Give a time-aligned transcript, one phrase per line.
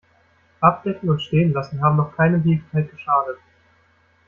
[0.61, 3.37] Abdecken und stehen lassen haben noch keinem Hefeteig geschadet.